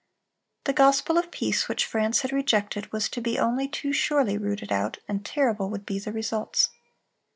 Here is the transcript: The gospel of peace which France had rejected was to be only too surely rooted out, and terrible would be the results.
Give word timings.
The 0.63 0.73
gospel 0.73 1.19
of 1.19 1.29
peace 1.29 1.69
which 1.69 1.85
France 1.85 2.21
had 2.21 2.31
rejected 2.33 2.91
was 2.91 3.07
to 3.09 3.21
be 3.21 3.37
only 3.37 3.67
too 3.67 3.93
surely 3.93 4.35
rooted 4.35 4.71
out, 4.71 4.97
and 5.07 5.23
terrible 5.23 5.69
would 5.69 5.85
be 5.85 5.99
the 5.99 6.11
results. 6.11 6.71